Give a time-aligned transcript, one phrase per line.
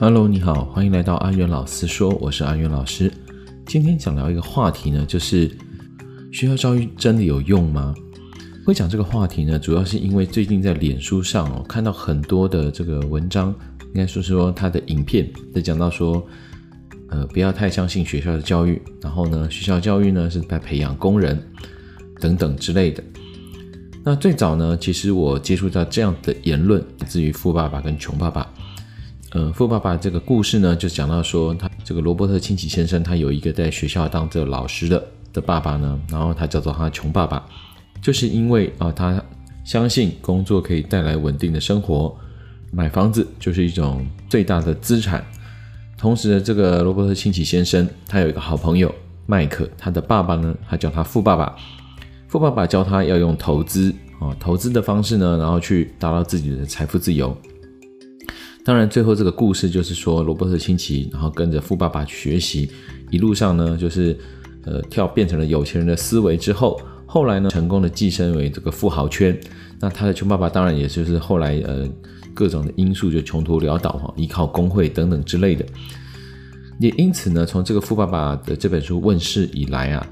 [0.00, 3.12] Hello，你好，欢迎来到阿元老师说，我是阿元老师。
[3.66, 5.50] 今天想聊一个话题呢，就是
[6.30, 7.92] 学校教育真的有用吗？
[8.64, 13.52] 会讲这个话题呢，主要是因为最近在脸书上哦，看到很多的这个文章，
[13.86, 16.24] 应该说是说他的影片在讲到说，
[17.08, 21.42] 呃，不要太相信学校的教育，然后呢，学校教育呢是在培养工人
[22.20, 23.02] 等等之类的。
[24.04, 28.48] 那最早呢，其实我接触到这样的言论，来自于《富爸爸跟穷爸爸》。
[29.32, 35.04] 呃，富爸爸这个故事呢，就讲到说，他这个罗伯特清崎先生，他有一个在学校当这个老师的
[35.34, 37.44] 的爸爸呢，然后他叫做他穷爸爸，
[38.00, 39.22] 就是因为啊、他
[39.64, 42.16] 相信工作可以带来稳定的生活，
[42.72, 45.22] 买房子就是一种最大的资产。
[45.98, 48.94] 同时呢，这个罗伯特清崎先生，他有一个好朋友
[49.26, 51.54] 麦克，他的爸爸呢，他叫他富爸爸，
[52.28, 57.36] 富爸爸教他要用投资啊、投资的方式呢，然后去达到自己的财富自由。
[58.68, 62.68] 当然，最后这个故事就是说，罗伯特清崎，然后跟着富爸爸学习，
[63.10, 64.14] 一路上呢，就是
[64.66, 69.34] 呃跳变成了有钱人的思维之后，后来呢，成功的跻身为这个富豪圈。
[69.80, 71.88] 那他的穷爸爸当然也就是后来呃
[72.34, 75.64] 各种的因素就穷途潦倒哈，依靠工会等等之类的。
[76.78, 80.06] 也因此呢，从这个富爸爸的这本书问世以来啊，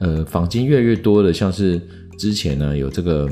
[0.00, 1.80] 呃，坊间越来越多的，像是
[2.18, 3.26] 之前呢有这个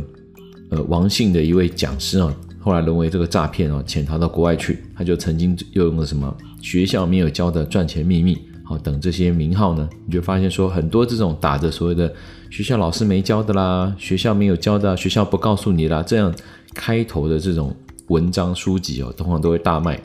[0.70, 2.34] 呃王姓的一位讲师啊。
[2.62, 4.78] 后来沦为这个诈骗哦，潜逃到国外去。
[4.94, 12.12] 他就曾经又用了什么学校没有教的赚钱秘密，好等这些名号呢，你就发现说很多这种打着所谓的
[12.50, 16.32] 学校老师没教的啦，学校没有教的，学校不告诉你啦，这样
[16.72, 17.74] 开头的这种
[18.08, 20.00] 文章书籍哦，通常都会大卖。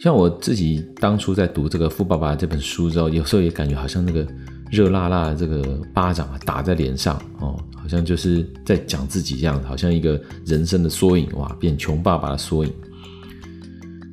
[0.00, 4.26] 像我自己当初在读这个《富爸爸》这本书之后，有时候也感觉好像那个。
[4.72, 12.72] 热辣辣的这个巴掌啊，打在脸上哦，好像就是在讲自己这样，好像一个人生的缩影哇，变穷爸爸的缩影。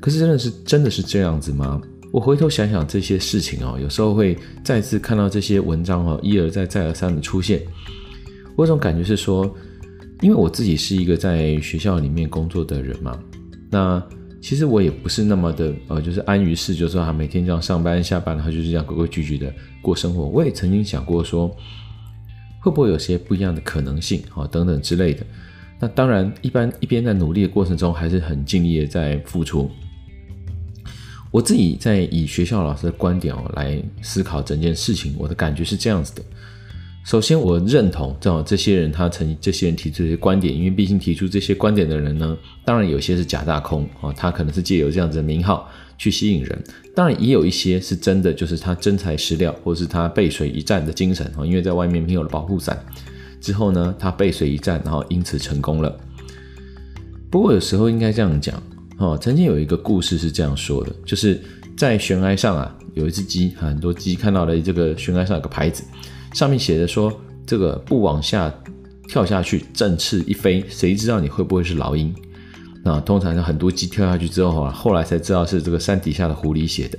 [0.02, 1.81] 可是真的是真的是这样子吗？
[2.11, 7.61] 我回头想想这些事情哦，有时候会再次看到这些文章哦，一而再再而三的出现。
[8.58, 9.49] 我有种感觉是说，
[10.20, 13.17] 因为我自己是一个在学校里面工作的人嘛，
[13.70, 14.03] 那。
[14.42, 20.26] 其实我也不是那么的呃，就是安于事，就是说他每天这样上班下班，然后就是这样规规矩矩的过生活。
[20.26, 21.54] 我也曾经想过说，
[22.61, 25.26] 会不会有些不一样的可能性啊，等等之类的。
[25.80, 29.70] 那当然，一般一边在努力的过程中，还是很尽力的在付出。
[31.32, 36.23] 我自己在以学校老师的观点哦来思考整件事情，我的感觉是这样子的。
[37.05, 45.67] 首先，我认同正好这些人，他曾经这些人提出这些观点，因为毕竟提出这些观点的人呢，当然有些是假大空啊，他可能是借由这样子的名号
[45.98, 52.77] 去吸引人，当然也有一些是真的，就是他真材实料，或是他背水一战的精神啊，因为在外面没有了保护伞
[53.42, 55.98] 之后呢，他背水一战，然后因此成功了。
[57.32, 58.61] 不过有时候应该这样讲
[58.98, 61.42] 哦，曾经有一个故事是这样说的，就是
[61.76, 65.83] 在悬崖上啊，有一只鸡，很多鸡看到了这个悬崖上有个牌子。
[66.33, 67.11] 上面写着说
[67.45, 68.53] ：“这个不往下
[69.07, 72.13] 跳下去，振翅一飞，谁知道你会不会是老鹰？”
[72.83, 76.97] 那通常是很多鸡跳下去之后啊，后来才知道是这个山底下的狐狸写的。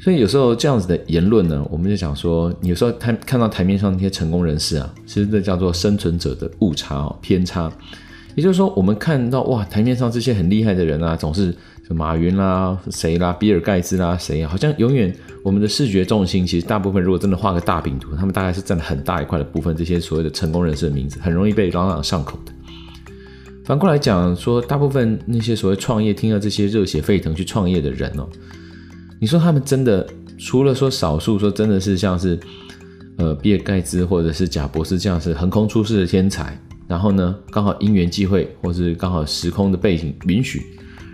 [0.00, 7.70] 所以有时候这样子的言论呢，我们就想说，有时候台看到台面上那些成功人士啊，其实这叫做生存者的误差哦，偏差。
[8.38, 11.52] 也就是说，我们看到哇，台面上这些很厉害的人啊，总是。
[11.90, 14.50] 马云啦，谁啦，比尔盖茨啦，谁啊？
[14.50, 15.10] 好像永远
[15.42, 19.74] 我们的视觉重心，其实大部分如果真的画个大饼图，他们大概是占了很大一块的部分。
[19.74, 22.52] 这些所谓的成功人士的名字，很容易被朗朗上口的。
[23.64, 28.28] 反过来讲，说大部分那些所谓创业，听到这些热血沸腾去创业的人哦，
[29.18, 30.06] 你说他们真的
[30.36, 32.38] 除了说少数说真的是像是
[33.16, 36.54] 呃比尔盖茨或者是贾博士这样是横空出世的天才，
[36.88, 40.62] 然后呢刚好因缘际会，或是刚好时空的背景允许。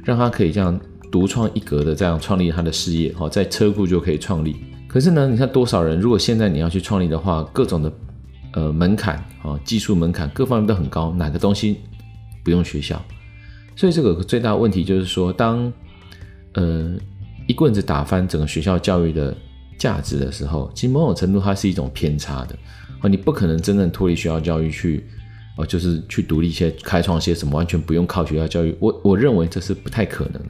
[0.07, 0.79] 让他可以这样
[1.11, 4.55] 独创一格的这样创立他的事业，好，在车库就可以创立。
[4.87, 7.91] 可是呢，你看多少人，如果现在你要去创立的话，各种的
[8.53, 11.79] 呃门槛啊，技术门槛各方面都很高，哪个东西
[12.45, 13.03] 不用学校？
[13.75, 15.73] 所以这个最大问题就是说，当
[16.53, 16.95] 呃
[17.49, 19.35] 一棍子打翻整个学校教育的
[19.79, 22.55] 价值的时候，其实某种程度它是一种偏差的。
[23.01, 25.03] 哦，你不可能真正脱离学校教育去。
[25.57, 28.75] 哦，就是去独立一些，开创些什么，完全不用靠学校教育。
[28.81, 30.49] 我我认为这是不太可能的。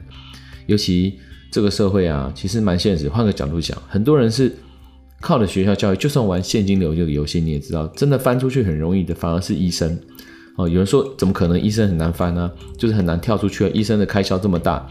[0.65, 1.19] 尤其
[1.51, 3.07] 这个社会啊，其实蛮现实。
[3.07, 4.51] 换个角度讲，很多人是
[5.21, 9.95] 靠着学校教育，就算玩现金流这个游戏，你也知道，真的翻出去很容易的，反而是医生。
[10.57, 12.51] 哦，有人说怎么可能医生很难翻呢？
[12.77, 13.69] 就是很难跳出去啊。
[13.73, 14.87] 医生的开销这么大，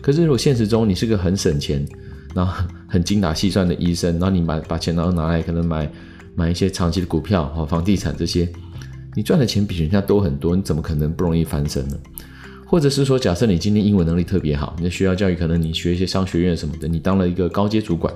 [0.00, 1.86] 可是如果现实中你是个很省钱，
[2.34, 5.90] 然后很精打细算的医生，然后你把把钱然后拿来可能买
[6.34, 8.48] 买一些长期的股票和房地产这些。
[9.14, 11.96] 你赚的钱比人家多很多，你怎么可能不容易翻身呢？
[12.66, 18.12] 或者是说，假设你今天英文能力特别好，你的学校教育可能你学一些商学院什么的，你当了一个高阶主管，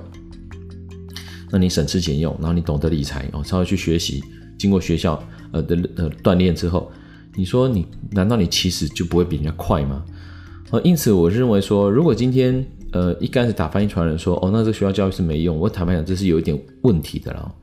[1.51, 4.23] 那你省吃俭用，然后你懂得理财哦，稍微去学习，
[4.57, 6.91] 经过学校呃的呃锻炼之后，
[7.35, 10.05] 你说你难道你其实就不会比人家快吗？
[10.69, 17.55] 呃，因此我认为说，如果今天呃一开始打翻一船人说哦，那这学校教育是没用，我坦白讲这是有一点问题的了。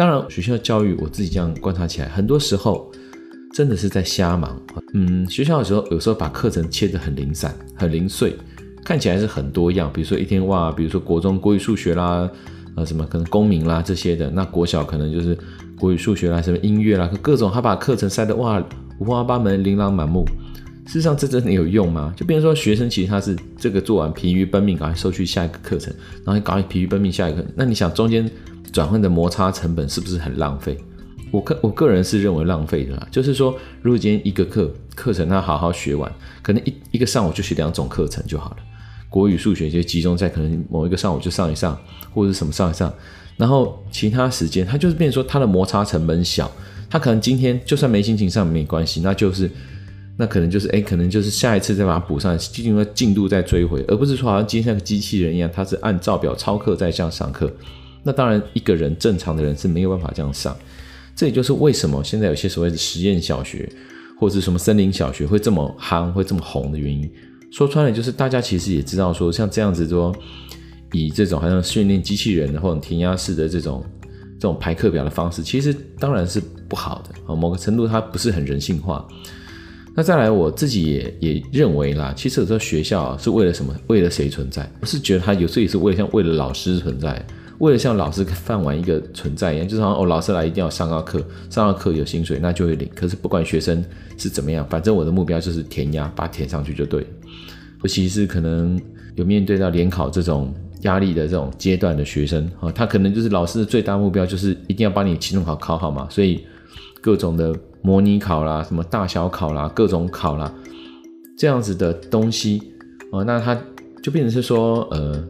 [0.00, 2.90] 当然，学校教育我自己这样观察起来，很多时候。
[3.52, 4.62] 真的是在瞎忙，
[4.94, 8.36] 嗯，学校的时候有时候把课程切得很零散、很零碎，
[8.84, 9.90] 看起来是很多样。
[9.92, 12.30] 比如说一天哇，比如说国中国语、数学啦，
[12.76, 14.30] 呃，什么可能公民啦这些的。
[14.30, 15.36] 那国小可能就是
[15.76, 18.64] 国语、数学啦，什么音乐啦，各种他把课程塞得哇
[19.00, 20.24] 五花八门、琳琅满目。
[20.86, 22.14] 事实上，这真的有用吗？
[22.16, 25.92] 就变成说，学生其实他是这个做完疲于奔命，赶快收去下一个课程，
[26.24, 27.44] 然后赶快疲于奔命下一个。
[27.56, 28.30] 那你想中间
[28.72, 30.76] 转换的摩擦成本是不是很浪费？
[31.30, 36.12] 我个我个人是认为浪费的啦，就是说，如果今天一个课课程他好好学完，
[36.42, 38.56] 可能一一个上午就学两种课程就好了，
[39.08, 41.78] 国语、数学就集中在可能某一个上午就上一上，
[42.12, 42.92] 或者是什么上一上，
[43.36, 46.50] 然后其他时间他就是变说他的摩擦成本小，
[46.88, 49.48] 他可能今天就算没心情上没关系，那就是
[50.16, 57.48] 那可能就是哎，可能就是下一次再把它补上，进入进度再追回，而不是说好像今天像个机器人一样，他是按照表操课在这样上课，
[58.02, 60.56] 那当然一个人正常的人是没有办法这样上。
[61.14, 63.68] 这也就是为什么现在有些所谓的实验小学，
[64.18, 67.10] 或者是什么森林小学会这么夯，会这么红的原因。
[67.50, 70.14] 说穿了，就是大家其实也知道，说像这样子说，
[70.92, 73.84] 以这种好像训练机器人或者填鸭式的这种
[74.38, 77.36] 这种排课表的方式，其实当然是不好的啊。
[77.36, 79.06] 某个程度它不是很人性化。
[79.94, 83.74] 那再来，我自己也也认为啦，其实有时候学校是为了什么？
[83.88, 84.66] 为了谁存在？
[84.80, 87.26] 我是觉得它有时候也是为了像为了老师存在。
[87.60, 92.88] 为了像老师饭碗一个存在一样，就是好像哦，老师来一定要上到课，上到课有薪水，那就会领。
[92.94, 93.84] 可是不管学生
[94.16, 97.06] 是怎么样，反正我的目标就是填鸭，把它填上去就对。
[97.82, 98.80] 尤其是可能
[99.14, 100.54] 有面对到联考这种
[100.84, 106.42] 压力的这种阶段的学生啊，他可能就是老师的最大目标就是一定要把你期中考考好嘛，所以
[107.02, 110.50] 各种的模拟考啦、什么大小考啦、各种考啦，
[111.36, 112.62] 这样子的东西
[113.12, 113.54] 哦，那他
[114.02, 115.22] 就变成是说呃。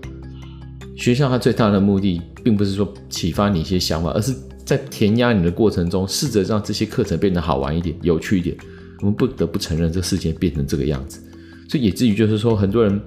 [1.00, 4.34] 学校它最大的目的，并不是说启发你一些想法，而是
[4.66, 8.54] 在填鸭你的过程中，试着让这些课程变得好玩一点、有趣一点。
[9.00, 11.18] 我们不得不承认，这世界变成这个样子，
[11.70, 13.00] 所以以至于就是说，很多人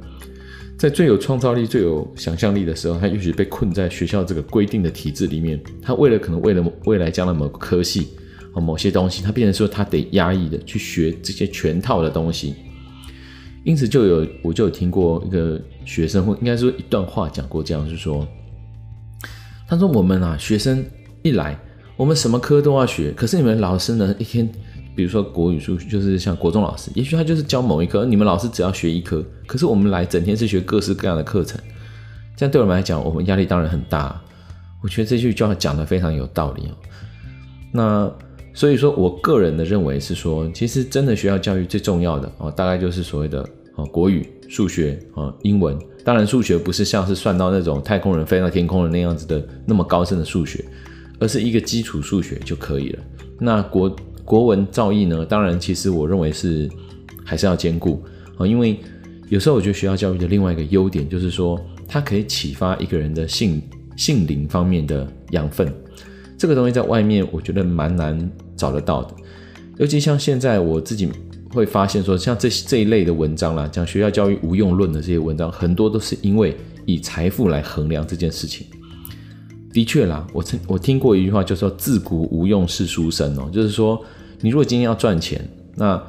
[0.76, 5.62] 在最有创造力、最有想象力的时候，他也许被困在学校这个规定的体制里面。
[5.80, 8.08] 他为了可能为了未来将来某个科系
[8.52, 12.56] 和某些东西，他变成说他得压抑的去学这些全套的东西。
[13.64, 18.28] 因此，就有我就有听过一个学生，或应该说一段话讲过这样，就是说，
[19.68, 20.86] 他说我们啊，学生
[21.22, 21.58] 一来，
[21.96, 24.50] 我们什么科都要学，可是你们老师呢，一天，
[24.96, 31.58] 比如说国语、数学，就是像国中老师，也许他就是教某一科，你们老师只要学一科，可是我们来整天是学各式各样的课程，
[32.36, 34.22] 这样对我们来讲，我们压力当然很大。
[34.82, 36.72] 我觉得这句话讲的非常有道理哦。
[37.72, 38.12] 那。
[38.54, 43.44] 所以说，我个人的认为是说，其实真的学校教育最重要的哦，大概就是所谓的
[43.76, 45.78] 哦国语、数学啊、英文。
[46.04, 50.64] 当然，数学不是像是算到那种太空人飞到天空的那样子的那么高深的数学，
[51.18, 53.00] 而是一个基础数学就可以了。
[53.40, 55.26] 那国国文造诣呢？
[55.26, 56.70] 当然，其实我认为是
[57.24, 58.04] 还是要兼顾
[58.38, 58.78] 啊，因为
[59.30, 63.62] 有时候我觉得学校教育的另外一个优点就是说，它可以启发一个人的性
[63.98, 65.74] 性灵方面的养分。
[66.38, 68.32] 这个东西在外面我觉得蛮难。
[68.56, 69.16] 找得到的，
[69.78, 71.10] 尤其像现在我自己
[71.52, 78.68] 会发现说，像这这一类的文章啦，讲学校教育无用论的这些文章，很多都是因为以财富来衡量这件事情。
[79.74, 84.00] 的确啦，我曾我听过一句话，就说“自古无用是书生”哦，就是说
[84.40, 86.02] 你如果今天要赚钱，那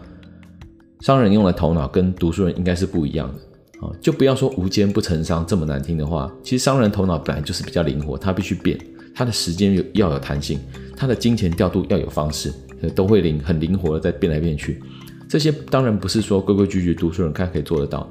[1.01, 6.31] 商人用的头脑跟读书人应该是不一样的啊，就不要说无奸不成商这么难听的话。
[6.43, 8.79] 其实商人头脑本来就是比较灵活，他必须变。
[9.15, 10.59] 他的时间有要有弹性，
[10.97, 12.53] 他的金钱调度要有方式，
[12.95, 14.83] 都会灵很灵活的在变来变去。
[15.29, 18.09] 这些当然不是说规规矩矩读书人看可以做得到，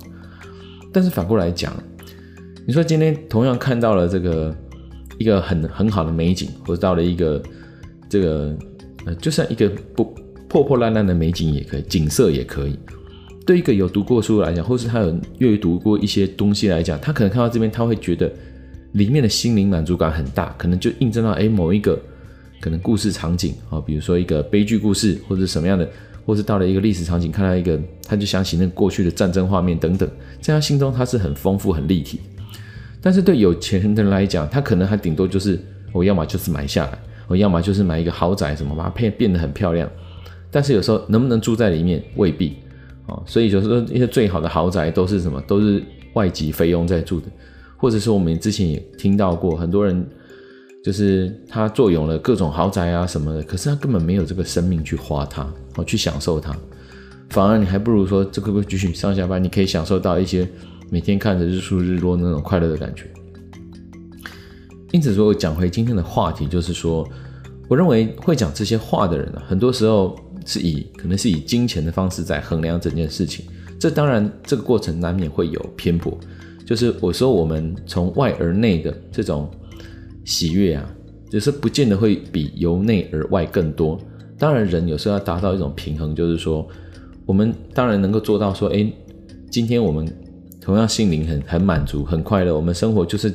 [0.91, 1.74] 但是反过来讲，
[2.65, 4.55] 你说今天同样看到了这个
[5.17, 7.43] 一个很很好的美景，或者到了一个
[8.10, 8.57] 这个
[9.05, 10.05] 呃，就算一个不
[10.48, 12.79] 破破烂烂的美景也可以，景色也可以。
[13.45, 18.31] 对一个有读过书来讲，或是他有阅读过一些东西来讲，他可能看到这边他会觉得。
[18.93, 22.00] 里面的心灵满足感很大，可能就印证到诶某一个
[22.59, 25.88] 可能故事场景啊，比如说一个悲剧故事，或者什么样的，
[26.25, 30.09] 或是到了一个历史场景，看到一个他就想起那过去的战争画面等等，
[30.39, 32.19] 在他心中他是很丰富很立体。
[33.01, 35.59] 但是对有钱人的人来讲，他可能还顶多就是
[35.91, 36.97] 我要么就是买下来，
[37.27, 39.89] 我要么就是买一个豪宅什么，把它变变得很漂亮。
[40.50, 42.55] 但是有时候能不能住在里面未必
[43.07, 45.41] 啊，所以就是说一些最好的豪宅都是什么？
[45.41, 45.83] 都是
[46.13, 47.27] 外籍菲佣在住的，
[47.77, 50.06] 或者是我们之前也听到过很多人，
[50.84, 56.56] 就是他坐拥了各种豪宅啊什么的，可是他根本没有这个生命去花它，哦，去享受它，
[57.30, 60.48] 反而你还不如说这个继续上下班，你可以享受到一些
[60.89, 63.06] 每天看着日出日落那种快乐的感觉。
[64.92, 67.08] 因此说，我讲回今天的话题，就是说，
[67.68, 70.18] 我认为会讲这些话的人呢，很多时候。
[70.46, 73.46] 是以可能是以金钱的方式在衡量整件事情，
[73.80, 76.18] 这当然这个过程难免会有偏颇。
[76.65, 79.50] 就是我说我们从外而内的这种
[80.25, 80.89] 喜悦啊，
[81.29, 84.00] 就是不见得会比由内而外更多。
[84.38, 86.67] 当然人有时候要达到一种平衡，就是说
[87.25, 88.91] 我们当然能够做到说，哎，
[89.50, 90.08] 今天我们
[90.60, 93.34] 同样心灵很很满足很快乐，我们生活就是。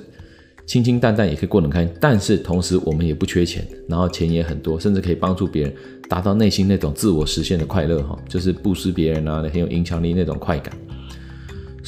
[0.68, 5.73] 清清淡淡也可以过得很开心，但是同时我们也不缺钱，然后钱也很多，甚至可以帮助别人
[6.11, 10.76] 达到内心那种自我实现的快乐哈，就是布施别人啊，很有影响力那种快感。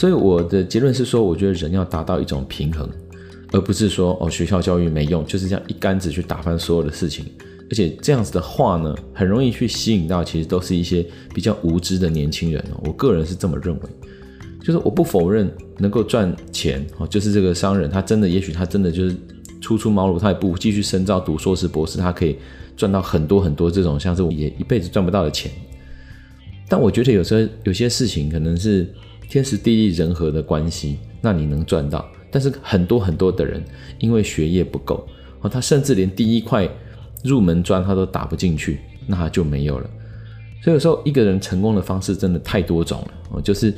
[0.00, 2.88] 所以我的结论是说，我觉得人要达到一种平衡，
[3.52, 7.26] 而不是说哦学校教育没用，就是这样一竿子去打翻所有的事情。
[7.70, 11.04] 而且这样子的话呢，很容易去吸引到其实都是一些
[11.34, 13.82] 比较无知的年轻人哦，我个人是这么认为。
[14.62, 19.14] 就是我不否认能够赚钱哦，就是这个商人他真的，也许他真的就是
[19.60, 22.38] 初出茅庐，他也不继续深造读硕士博士，他可以
[22.74, 25.52] 赚到很多很多这种像是我也一辈子赚不到的钱。
[26.70, 28.88] 但我觉得有时候有些事情可能是
[29.30, 33.64] 天时地利人和的关系，那你能赚到，但是很多很多的人
[33.98, 35.08] 因为学业不够
[35.40, 36.68] 哦，他甚至连第一块
[37.24, 39.88] 入门砖他都打不进去，那他就没有了。
[40.62, 43.72] 所以有时候一个人成功的方式真的太多种了哦，就是。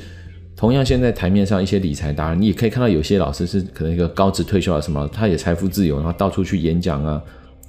[0.55, 7.21] 同样，现在台面上一些理财达人，你也可以看到有些老师是可能一个高职退休啊什么，他也财富自由，然后到处去演讲啊，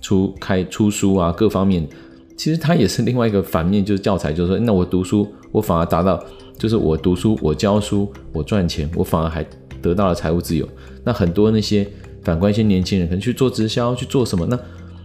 [0.02, 1.88] 出开出书啊，各方面，
[2.36, 6.22] 其实他也是另外一个反面，就是教材，就是说，那我读书，我反而达到，
[6.58, 9.46] 就是我读书，我教书，我赚钱，我反而还
[9.80, 10.68] 得到了财务自由。
[11.04, 11.86] 那很多那些
[12.22, 14.46] 反观一些年轻人，可能去做直销，去做什么？
[14.46, 14.58] 那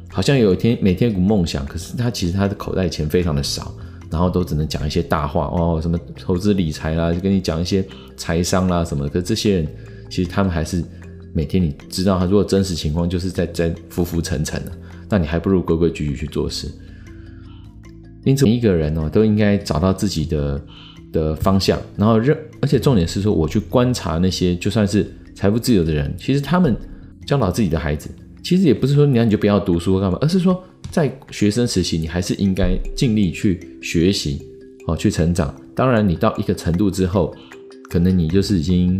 [0.09, 3.73] 好像有一天每天有个梦想，可是他其实他的口袋钱非常的少。
[4.11, 7.85] 然后都只能讲一些大话哦，什么投资理财啦，就跟你讲一些
[8.17, 9.09] 财商啦什么的。
[9.11, 9.67] 可这些人
[10.09, 10.83] 其实他们还是
[11.31, 14.71] 每天你知道，他如果真实情况就是在在浮浮沉沉的，
[15.07, 16.67] 那你还不如规规矩矩去做事。
[18.29, 20.61] 因此，每一个人哦都应该找到自己的
[21.11, 26.75] 的方向，然后认，而且重点是说，我去观察那些就算是财富自由的人，其实他们
[27.25, 28.09] 教导自己的孩子，
[28.43, 30.63] 其实也不是说你你就不要读书干嘛，而是说。
[30.91, 34.41] 在学生时期，你还是应该尽力去学习，
[34.87, 35.53] 哦，去成长。
[35.75, 37.31] 当然，你到一个程度之后，
[37.91, 38.99] 可能你就是已经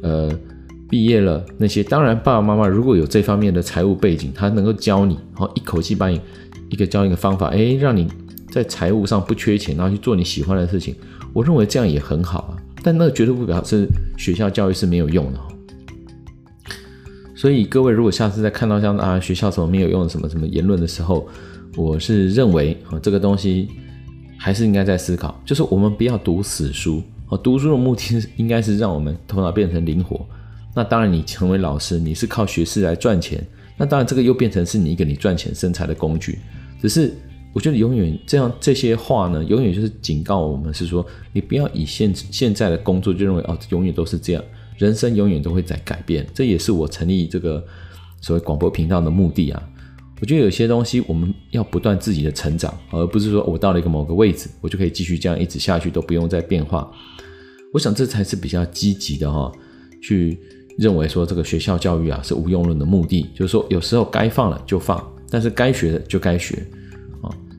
[0.00, 0.30] 呃
[0.88, 1.44] 毕业了。
[1.58, 6.20] 那些当然，爸爸妈妈如果有这方面的财务背景，他能够教你，哦，一口气把你
[6.70, 8.06] 一个教一个方法，诶，让你
[8.54, 10.94] 在财务上不缺钱，然后去做你喜欢的事情。
[11.32, 12.56] 我认为这样也很好啊。
[12.84, 15.40] 但那绝对不表示学校教育是没有用的。
[17.34, 21.26] 所以各位，如果下次再看到像啊学校什么没有用什么什么言论的时候，
[21.76, 23.68] 我是认为啊这个东西
[24.38, 30.24] 还是应该在思考，就是我们不要读死书啊，读书的目的应该是让我们头脑变成灵活。
[30.76, 33.44] 那当然，你成为老师，你是靠学识来赚钱，
[33.76, 36.38] 那当然这个又变成是你一个你赚钱生财的工具。
[36.80, 37.12] 只是
[37.54, 44.44] 我觉得永远这样这些话呢，永远就是警告我们是说，你不要以现现在的工作就认为哦，永远都是这样。
[44.76, 47.64] 人生永远都会在改变，这也是我成立这个
[48.20, 49.62] 所谓广播频道的目的啊。
[50.20, 56.90] 我觉得有些东西我们要不断自己的成长，而不是说我到了一个某个位置，我就可以继续这样一直下去，都不用再变化。
[57.72, 59.52] 我想这才是比较积极的哈，
[60.02, 60.36] 去
[60.76, 66.66] 认为说这个学校教育啊是无用论的目的，就是说有时候该放了就放，但是该学的就该学。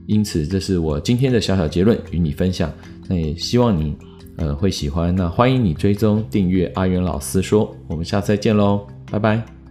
[0.07, 2.71] 因此，这是我今天的小小结论与你分享。
[3.07, 3.95] 那也希望你。
[4.37, 9.64] 呃，会喜欢，那欢迎你追踪订阅阿元老师说，我们下次再见喽，拜拜。